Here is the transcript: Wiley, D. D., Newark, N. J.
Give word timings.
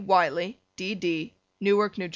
Wiley, 0.05 0.57
D. 0.77 0.95
D., 0.95 1.35
Newark, 1.59 1.99
N. 1.99 2.07
J. 2.09 2.09